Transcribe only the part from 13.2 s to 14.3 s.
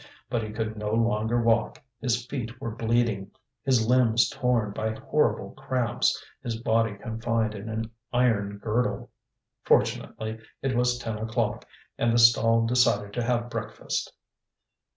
have breakfast.